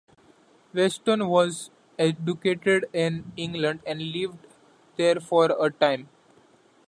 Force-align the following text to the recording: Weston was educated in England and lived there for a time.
Weston 0.73 1.27
was 1.27 1.69
educated 1.99 2.87
in 2.91 3.31
England 3.37 3.81
and 3.85 4.01
lived 4.01 4.47
there 4.97 5.19
for 5.19 5.51
a 5.63 5.69
time. 5.69 6.09